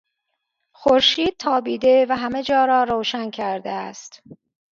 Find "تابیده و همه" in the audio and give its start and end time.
1.39-2.43